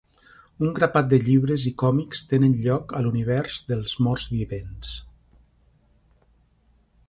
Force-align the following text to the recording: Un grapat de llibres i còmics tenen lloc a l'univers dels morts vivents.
Un 0.67 0.71
grapat 0.77 1.11
de 1.11 1.19
llibres 1.25 1.65
i 1.71 1.73
còmics 1.81 2.23
tenen 2.31 2.57
lloc 2.65 2.95
a 2.99 3.03
l'univers 3.07 3.61
dels 3.69 3.95
morts 4.07 4.27
vivents. 4.35 4.97